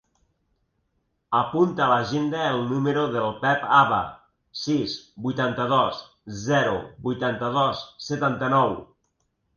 Apunta 1.39 1.83
a 1.87 1.89
l'agenda 1.91 2.39
el 2.53 2.61
número 2.71 3.03
del 3.17 3.35
Pep 3.43 3.67
Haba: 3.81 3.99
sis, 4.63 4.95
vuitanta-dos, 5.27 6.01
zero, 6.47 6.75
vuitanta-dos, 7.09 7.85
setanta-nou. 8.11 8.75